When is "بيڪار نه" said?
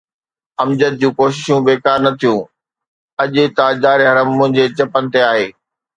1.67-2.11